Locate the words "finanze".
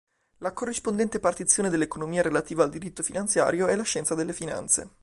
4.33-4.89